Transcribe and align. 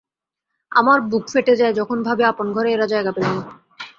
আমার 0.71 0.99
বুক 1.09 1.25
ফেটে 1.33 1.53
যায় 1.55 1.73
যখন 1.73 1.97
ভাবি 2.07 2.23
আপন 2.23 2.47
ঘরে 2.55 2.69
এরা 2.71 2.85
জায়গা 2.93 3.11
পেল 3.15 3.27
না। 3.29 3.43